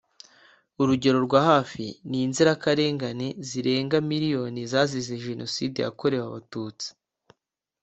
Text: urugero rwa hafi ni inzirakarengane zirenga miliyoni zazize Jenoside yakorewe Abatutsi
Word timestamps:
urugero 0.81 1.17
rwa 1.27 1.41
hafi 1.51 1.85
ni 2.09 2.17
inzirakarengane 2.25 3.27
zirenga 3.47 3.97
miliyoni 4.09 4.59
zazize 4.71 5.13
Jenoside 5.25 5.77
yakorewe 5.85 6.23
Abatutsi 6.29 6.87